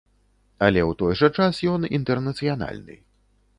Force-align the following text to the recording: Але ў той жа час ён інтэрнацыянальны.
Але 0.67 0.81
ў 0.83 0.91
той 1.01 1.13
жа 1.19 1.29
час 1.41 1.61
ён 1.73 1.87
інтэрнацыянальны. 1.99 3.01